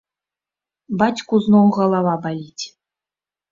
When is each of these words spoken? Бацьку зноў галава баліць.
Бацьку 1.01 1.35
зноў 1.45 1.65
галава 1.79 2.17
баліць. 2.27 2.65